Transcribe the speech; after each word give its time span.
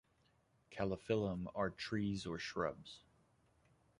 "Calophyllum" 0.71 1.45
are 1.53 1.69
trees 1.69 2.25
or 2.25 2.39
shrubs. 2.39 3.03